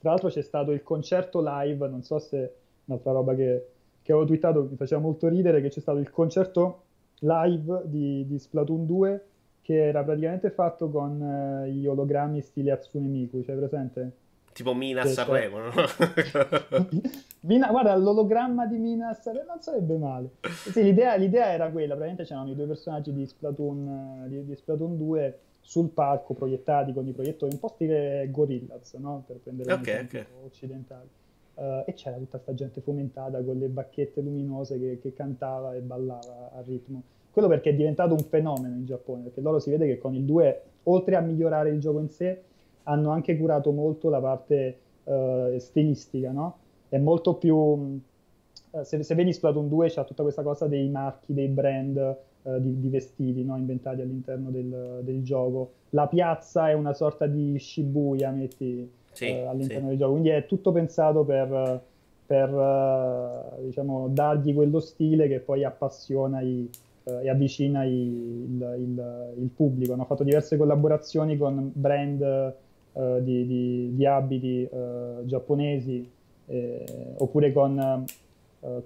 [0.00, 2.54] tra l'altro, c'è stato il concerto live, non so se
[2.86, 3.66] un'altra roba che,
[4.02, 6.82] che avevo twittato mi faceva molto ridere, che c'è stato il concerto
[7.20, 9.24] live di, di Splatoon 2
[9.62, 14.12] che era praticamente fatto con uh, gli ologrammi stile Hatsune Miku, cioè presente?
[14.52, 15.70] Tipo Mina a Sanremo, no?
[17.42, 20.30] Mina, guarda, l'ologramma di Mina a Sanremo non sarebbe male.
[20.72, 24.96] Sì, l'idea, l'idea, era quella, praticamente c'erano i due personaggi di Splatoon, di, di Splatoon
[24.96, 29.22] 2 sul palco proiettati con i proiettori, un po' stile Gorillaz, no?
[29.24, 30.26] Per prendere okay, un okay.
[30.44, 31.08] occidentale.
[31.60, 35.80] Uh, e c'era tutta questa gente fomentata con le bacchette luminose che, che cantava e
[35.80, 37.02] ballava a ritmo.
[37.30, 40.24] Quello perché è diventato un fenomeno in Giappone, perché loro si vede che con il
[40.24, 42.40] 2, oltre a migliorare il gioco in sé,
[42.84, 46.56] hanno anche curato molto la parte uh, stilistica, no?
[46.88, 47.54] È molto più...
[47.54, 48.00] Uh,
[48.82, 52.88] se, se, vedi Splatoon 2 c'è tutta questa cosa dei marchi, dei brand di, di,
[52.88, 53.58] vestiti no?
[53.58, 55.72] inventati all'interno del, del, gioco.
[55.90, 59.88] La piazza è una sorta di Shibuya, metti, sì, all'interno sì.
[59.88, 61.82] del gioco, quindi è tutto pensato per,
[62.26, 66.68] per diciamo, dargli quello stile che poi appassiona i
[67.02, 69.92] e avvicina i, il, il, il, pubblico.
[69.92, 72.54] Hanno fatto diverse collaborazioni con brand
[72.92, 74.68] uh, di, di, di, abiti
[75.24, 76.08] giapponesi
[76.46, 76.84] eh,
[77.18, 78.04] oppure con,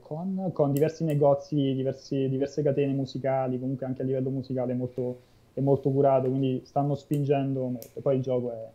[0.00, 5.20] con, con, diversi negozi, diversi, diverse catene musicali, comunque anche a livello musicale molto,
[5.54, 8.00] è molto curato, quindi stanno spingendo molto.
[8.00, 8.68] Poi il gioco è,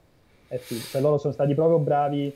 [0.49, 0.81] è figo.
[0.81, 2.33] Cioè, loro sono stati proprio bravi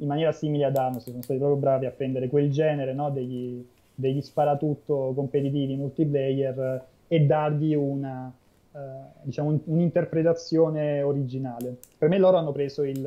[0.00, 3.64] in maniera simile ad Amos, sono stati proprio bravi a prendere quel genere no, degli,
[3.92, 8.32] degli sparatutto competitivi multiplayer e dargli una,
[8.72, 8.78] eh,
[9.22, 11.76] diciamo un, un'interpretazione originale.
[11.96, 13.04] Per me loro hanno preso il,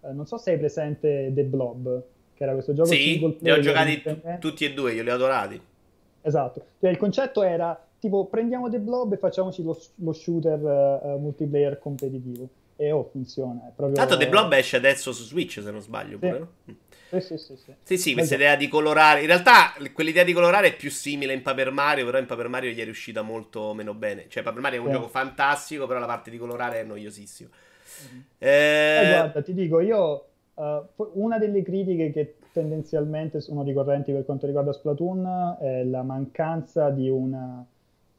[0.00, 2.02] eh, non so se hai presente The Blob,
[2.34, 3.58] che era questo gioco sì, single player.
[3.58, 5.60] li ho giocati t- tutti e due, io li ho adorati.
[6.22, 11.18] Esatto, cioè, il concetto era tipo prendiamo The Blob e facciamoci lo, lo shooter uh,
[11.18, 12.48] multiplayer competitivo.
[12.80, 13.68] E oh, funziona.
[13.68, 13.94] È proprio...
[13.94, 16.26] Tanto The Blob esce adesso su Switch, se non sbaglio, sì.
[16.26, 16.48] pure, no?
[17.10, 17.56] Sì, sì, sì.
[17.56, 19.20] Sì, sì, sì questa idea di colorare.
[19.20, 22.70] In realtà, quell'idea di colorare è più simile in Paper Mario, però in Paper Mario
[22.70, 24.26] gli è riuscita molto meno bene.
[24.28, 24.94] Cioè, Paper Mario è un sì.
[24.94, 27.50] gioco fantastico, però la parte di colorare è noiosissima.
[27.50, 28.20] Mm-hmm.
[28.38, 29.00] Eh...
[29.02, 30.24] Eh, guarda, ti dico, io...
[30.54, 36.90] Uh, una delle critiche che tendenzialmente sono ricorrenti per quanto riguarda Splatoon è la mancanza
[36.90, 37.64] di una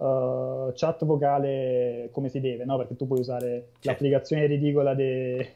[0.05, 2.77] uh, chat vocale come si deve, no?
[2.77, 3.89] Perché tu puoi usare certo.
[3.89, 5.51] l'applicazione ridicola de...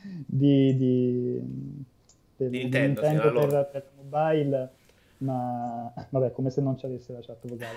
[0.26, 1.42] di, di
[2.48, 4.70] di Nintendo, Nintendo per, per, mobile,
[5.18, 7.76] ma vabbè, come se non ci avesse la chat vocale.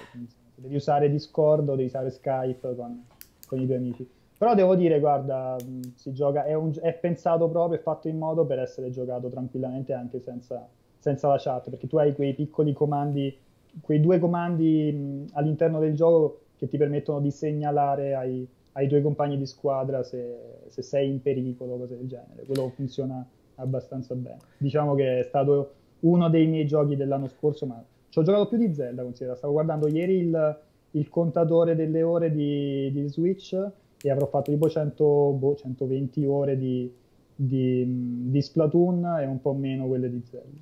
[0.55, 3.05] Devi usare Discord o devi usare Skype con,
[3.47, 4.09] con i tuoi amici.
[4.37, 5.55] Però devo dire, guarda,
[5.95, 9.93] si gioca, è, un, è, pensato proprio, è fatto in modo per essere giocato tranquillamente
[9.93, 13.35] anche senza, senza la chat, perché tu hai quei piccoli comandi,
[13.81, 19.01] quei due comandi mh, all'interno del gioco che ti permettono di segnalare ai, ai tuoi
[19.01, 22.43] compagni di squadra se, se sei in pericolo, cose del genere.
[22.45, 24.39] Quello funziona abbastanza bene.
[24.57, 28.57] Diciamo che è stato uno dei miei giochi dell'anno scorso, ma ci ho giocato più
[28.57, 29.35] di Zelda, considera.
[29.35, 30.59] Stavo guardando ieri il,
[30.91, 33.57] il contatore delle ore di, di, Switch
[34.01, 36.91] e avrò fatto tipo 100, boh, 120 ore di,
[37.35, 40.59] di, di Splatoon e un po' meno quelle di Zelda.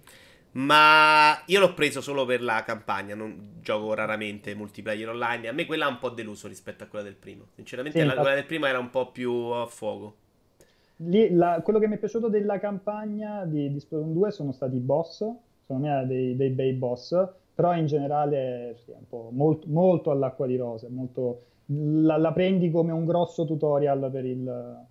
[0.54, 5.48] Ma io l'ho preso solo per la campagna, non gioco raramente multiplayer online.
[5.48, 7.46] A me quella ha un po' deluso rispetto a quella del primo.
[7.56, 10.16] Sinceramente, sì, la, quella del primo era un po' più a fuoco
[11.06, 14.76] lì, la, quello che mi è piaciuto della campagna di, di Splatoon 2 sono stati
[14.76, 15.18] i boss,
[15.62, 17.16] secondo me dei, dei bei boss,
[17.54, 22.32] però in generale sì, è un po' molto, molto all'acqua di rose, molto, la, la,
[22.32, 24.90] prendi come un grosso tutorial per il...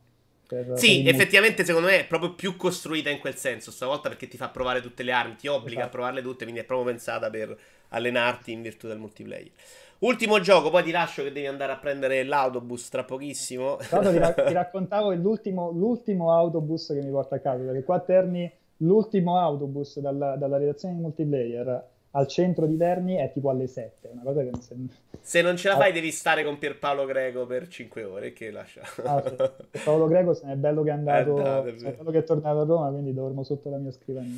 [0.51, 4.27] Per, sì, per effettivamente secondo me è proprio più costruita in quel senso stavolta perché
[4.27, 5.87] ti fa provare tutte le armi, ti obbliga esatto.
[5.87, 7.57] a provarle tutte, quindi è proprio pensata per
[7.91, 9.53] allenarti in virtù del multiplayer.
[10.01, 13.77] Ultimo gioco, poi ti lascio che devi andare a prendere l'autobus tra pochissimo.
[13.77, 17.97] Tra ti, ra- ti raccontavo l'ultimo, l'ultimo, autobus che mi porta a casa, perché qua
[17.97, 23.51] a Terni l'ultimo autobus dalla, dalla redazione di multiplayer al centro di Terni è tipo
[23.51, 24.97] alle 7, una cosa che non sembra...
[25.21, 28.83] Se non ce la fai devi stare con Pierpaolo Greco per 5 ore, che lascia.
[29.05, 29.81] Ah, sì.
[29.85, 32.25] Paolo Greco se è bello che è andato, è, andato, è, è bello che è
[32.25, 34.37] tornato a Roma, quindi dormo sotto la mia scrivania.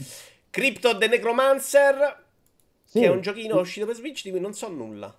[0.50, 2.24] Crypto The Necromancer,
[2.84, 3.60] sì, che è un giochino sì.
[3.60, 5.14] uscito per Switch di cui non so nulla.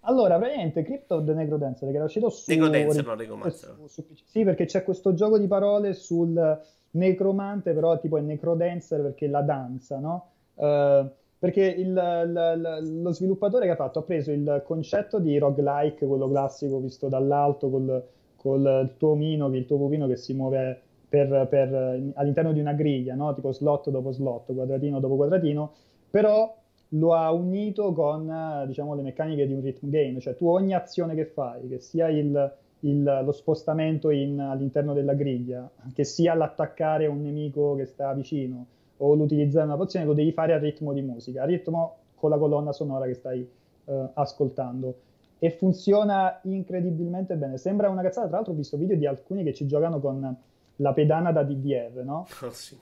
[0.00, 3.76] Allora, praticamente Crypto the Necrodancer che era uscito su Necrodancer, no, Necromancer.
[3.86, 4.04] Su.
[4.26, 6.60] Sì, perché c'è questo gioco di parole sul
[6.92, 10.28] necromante, però tipo è Necrodancer perché la danza, no?
[10.54, 11.08] Uh,
[11.40, 16.28] perché il, il, lo sviluppatore che ha fatto ha preso il concetto di roguelike, quello
[16.28, 22.12] classico visto dall'alto col, col tuo omino, il tuo pupino che si muove per, per,
[22.14, 23.32] all'interno di una griglia, no?
[23.32, 25.72] tipo slot dopo slot, quadratino dopo quadratino,
[26.10, 26.54] però
[26.88, 31.14] lo ha unito con diciamo, le meccaniche di un rhythm game, cioè tu ogni azione
[31.14, 37.06] che fai, che sia il, il, lo spostamento in, all'interno della griglia, che sia l'attaccare
[37.06, 38.66] un nemico che sta vicino
[39.02, 42.38] o l'utilizzare una pozione, lo devi fare a ritmo di musica, a ritmo con la
[42.38, 43.48] colonna sonora che stai
[43.84, 44.94] uh, ascoltando.
[45.38, 47.56] E funziona incredibilmente bene.
[47.56, 50.36] Sembra una cazzata, tra l'altro ho visto video di alcuni che ci giocano con
[50.76, 52.26] la pedana da DDR, no?
[52.44, 52.78] Oh, sì.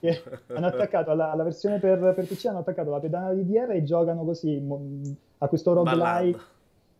[0.48, 3.84] hanno attaccato alla, alla versione per, per, PC, hanno attaccato la pedana da DDR e
[3.84, 6.38] giocano così a questo roguelike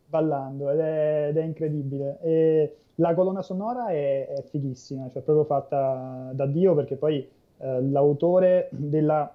[0.06, 2.18] ballando, ballando ed, è, ed, è, incredibile.
[2.20, 7.82] E la colonna sonora è, è fighissima, cioè proprio fatta da Dio perché poi eh,
[7.82, 9.34] l'autore della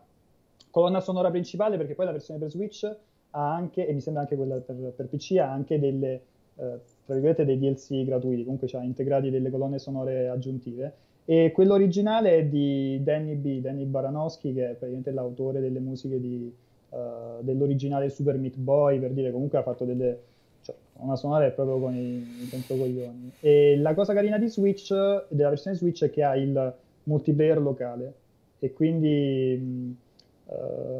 [0.70, 2.84] colonna sonora principale, perché poi la versione per Switch
[3.32, 6.14] ha anche, e mi sembra anche quella per, per PC, ha anche delle,
[6.56, 10.94] eh, tra virgolette, dei DLC gratuiti, comunque ha integrati delle colonne sonore aggiuntive.
[11.26, 16.20] E quello originale è di Danny B, Danny Baranowski, che è praticamente l'autore delle musiche
[16.20, 16.54] di,
[16.90, 20.32] uh, dell'originale Super Meat Boy, per dire, comunque ha fatto delle...
[20.62, 23.34] Cioè, una sonora è proprio con i, controcoglioni.
[23.40, 24.92] E la cosa carina di Switch,
[25.30, 28.14] della versione Switch, è che ha il multiplayer locale
[28.60, 29.96] e quindi,
[30.46, 30.54] uh,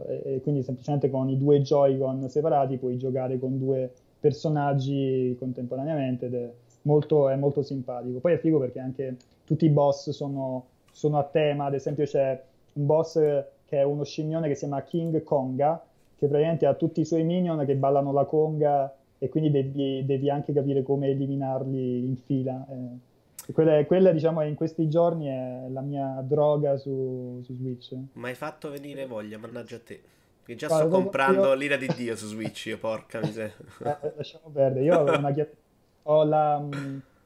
[0.08, 6.34] e quindi semplicemente con i due Joy-Con separati puoi giocare con due personaggi contemporaneamente ed
[6.34, 6.52] è
[6.84, 8.20] molto, è molto simpatico.
[8.20, 12.42] Poi è figo perché anche tutti i boss sono, sono a tema, ad esempio c'è
[12.74, 15.82] un boss che è uno scimmione che si chiama King Konga,
[16.18, 20.30] che praticamente ha tutti i suoi minion che ballano la conga e quindi devi, devi
[20.30, 22.66] anche capire come eliminarli in fila.
[22.70, 23.12] Eh
[23.52, 27.96] quella, quella, diciamo, in questi giorni è la mia droga su, su Switch.
[28.14, 30.02] Ma hai fatto venire voglia, mannaggia a te.
[30.46, 31.54] Che già sto comprando io...
[31.54, 33.56] l'ira di Dio su Switch, io porca miseria.
[33.84, 35.34] Eh, lasciamo perdere, io ho, una...
[36.04, 36.66] ho la,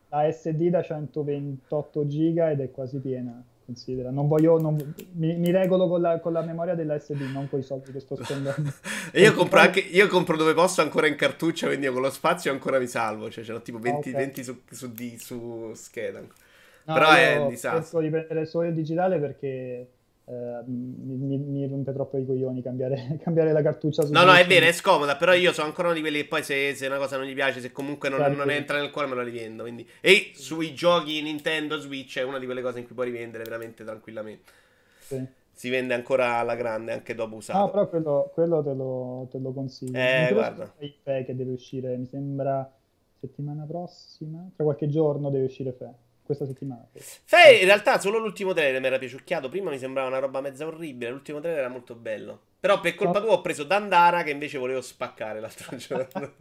[0.10, 4.10] la SD da 128 giga ed è quasi piena considera.
[4.12, 4.76] Non voglio, non,
[5.12, 8.00] mi, mi, regolo con la, con la, memoria della SD, non con i soldi che
[8.00, 8.72] sto spendendo.
[9.12, 12.10] e io compro, anche, io compro dove posso ancora in cartuccia, quindi io con lo
[12.10, 13.30] spazio ancora mi salvo.
[13.30, 14.14] Cioè, c'ho tipo 20, okay.
[14.14, 16.20] 20 su, su, di, su scheda.
[16.22, 17.80] No, Però è un disastro.
[17.80, 19.88] Penso di prendere solo il digitale perché
[20.28, 24.66] Uh, mi, mi, rompe troppo i coglioni cambiare, cambiare la cartuccia No, no, è vero,
[24.66, 27.16] è scomoda, però io sono ancora uno di quelli che poi se, se una cosa
[27.16, 29.64] non gli piace, se comunque non, non, entra nel cuore me lo rivendo.
[29.64, 29.88] Quindi...
[30.02, 33.86] E sui giochi Nintendo Switch è una di quelle cose in cui puoi rivendere veramente
[33.86, 34.52] tranquillamente.
[35.00, 35.26] Sì.
[35.54, 37.60] Si vende ancora alla grande anche dopo usato.
[37.60, 39.98] No, però quello, quello te, lo, te, lo, consiglio.
[39.98, 40.74] Eh, guarda.
[40.78, 42.70] che deve uscire, mi sembra
[43.18, 46.86] settimana prossima, tra qualche giorno deve uscire Fe questa settimana.
[46.94, 49.50] Fe, in realtà solo l'ultimo trailer mi era piaciucchiato.
[49.50, 51.10] Prima mi sembrava una roba mezza orribile.
[51.10, 52.40] L'ultimo trailer era molto bello.
[52.60, 56.34] Però per colpa tua ho preso Dandara che invece volevo spaccare l'altro giorno.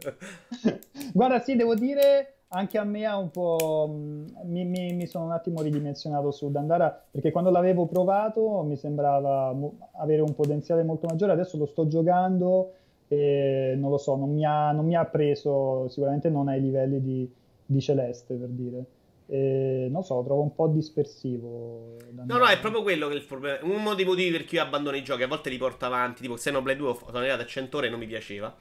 [1.13, 3.87] Guarda, sì, devo dire anche a me ha un po'.
[3.89, 8.75] Mm, mi, mi, mi, sono un attimo ridimensionato su Dandara perché quando l'avevo provato mi
[8.75, 9.55] sembrava
[9.99, 11.31] avere un potenziale molto maggiore.
[11.31, 12.73] Adesso lo sto giocando
[13.07, 15.87] e non lo so, non mi ha, non mi ha preso.
[15.87, 17.31] Sicuramente non ai livelli di,
[17.65, 18.85] di Celeste per dire.
[19.29, 21.97] E, non so, trovo un po' dispersivo.
[22.25, 23.59] No, no, è proprio quello che è il problema.
[23.63, 26.21] Uno dei motivi per cui io abbandono i giochi, a volte li porto avanti.
[26.21, 28.55] Tipo, Xenoblade 2 sono arrivato a 100 ore e non mi piaceva.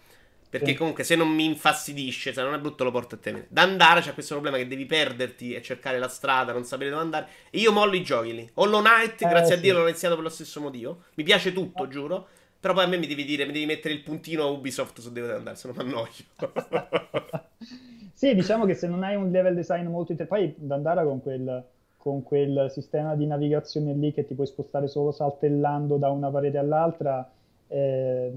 [0.48, 0.74] Perché sì.
[0.76, 3.46] comunque se non mi infastidisce, se non è brutto, lo porto a te.
[3.48, 7.02] Da andare c'è questo problema che devi perderti e cercare la strada, non sapere dove
[7.02, 7.28] andare.
[7.50, 8.50] E io mollo i giochi lì.
[8.54, 9.58] Hollow Knight, eh, grazie sì.
[9.58, 11.02] a Dio, l'ho iniziato per lo stesso motivo.
[11.14, 11.88] Mi piace tutto, oh.
[11.88, 12.28] giuro.
[12.58, 15.12] Però poi a me mi devi dire, mi devi mettere il puntino a Ubisoft su
[15.12, 16.10] dove andare, se no mi annoio.
[18.16, 21.62] Sì, diciamo che se non hai un level design molto interessante, poi Dandara con quel,
[21.98, 26.56] con quel sistema di navigazione lì che ti puoi spostare solo saltellando da una parete
[26.56, 27.30] all'altra.
[27.68, 28.32] Eh,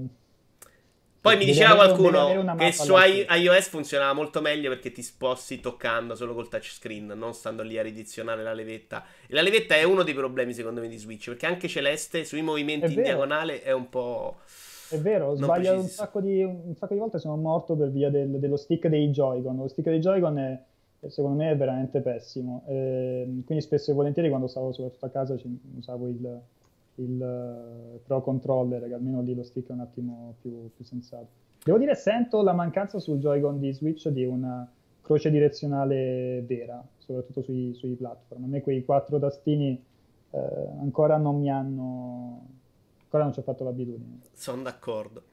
[1.18, 6.34] poi mi diceva qualcuno che su iOS funzionava molto meglio perché ti sposti toccando solo
[6.34, 9.02] col touchscreen, non stando lì a ridizionare la levetta.
[9.26, 12.42] E la levetta è uno dei problemi secondo me di Switch, perché anche Celeste sui
[12.42, 14.40] movimenti in diagonale è un po'...
[14.90, 18.10] È vero, ho sbagliato un sacco, di, un sacco, di, volte, sono morto per via
[18.10, 19.56] del, dello stick dei Joy-Con.
[19.56, 20.60] Lo stick dei Joy-Con è,
[21.08, 22.64] secondo me è veramente pessimo.
[22.66, 25.36] E, ehm, quindi spesso e volentieri quando stavo soprattutto a casa
[25.76, 26.40] usavo il,
[26.96, 31.28] il uh, Pro Controller, che almeno lì lo stick è un attimo più, più sensato.
[31.62, 34.68] Devo dire, sento la mancanza sul Joy-Con di Switch di una
[35.02, 38.42] croce direzionale vera, soprattutto sui, sui platform.
[38.42, 39.80] A me quei quattro tastini
[40.30, 40.38] eh,
[40.80, 42.58] ancora non mi hanno
[43.10, 44.20] ancora non ci ho fatto l'abitudine.
[44.32, 45.24] Sono d'accordo.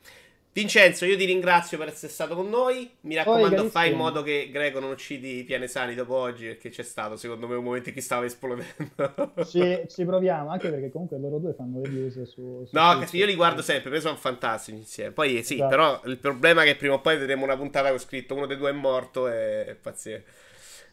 [0.51, 2.89] Vincenzo, io ti ringrazio per essere stato con noi.
[3.01, 6.81] Mi raccomando, Poi, fai in modo che Greco non uccidi Pianesani dopo oggi, perché c'è
[6.81, 9.33] stato, secondo me, un momento in cui stava esplodendo.
[9.45, 12.65] Ci, ci proviamo, anche perché comunque loro due fanno le news su...
[12.65, 15.11] su no, io li guardo sempre, perché sono fantastici insieme.
[15.11, 15.69] Poi sì, esatto.
[15.69, 18.57] però il problema è che prima o poi vedremo una puntata con scritto uno dei
[18.57, 20.23] due è morto e è pazzesco.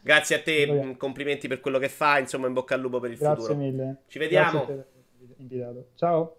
[0.03, 3.17] Grazie a te, complimenti per quello che fai, insomma, in bocca al lupo per il
[3.17, 3.57] Grazie futuro.
[3.57, 3.95] Grazie mille.
[4.07, 4.67] Ci vediamo.
[5.95, 6.35] Ciao.